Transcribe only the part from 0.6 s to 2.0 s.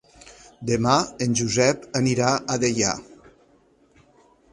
Demà en Josep